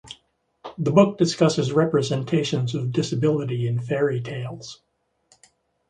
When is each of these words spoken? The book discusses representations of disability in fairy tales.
The 0.79 0.89
book 0.89 1.19
discusses 1.19 1.71
representations 1.71 2.73
of 2.73 2.91
disability 2.91 3.67
in 3.67 3.79
fairy 3.79 4.19
tales. 4.19 4.81